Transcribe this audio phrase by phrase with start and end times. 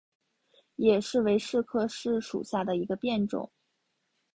[0.77, 3.51] 野柿为柿科柿属下的一个变种。